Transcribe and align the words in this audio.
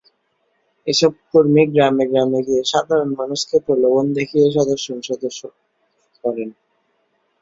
এসব 0.87 1.11
কর্মী 1.31 1.63
গ্রামে 1.73 2.05
গ্রামে 2.11 2.39
গিয়ে 2.47 2.61
সাধারণ 2.71 3.09
মানুষকে 3.19 3.55
প্রলোভন 3.65 4.05
দেখিয়ে 4.17 4.45
সদস্য 4.57 4.85
সংগ্রহ 4.87 5.41
করেন। 6.23 6.49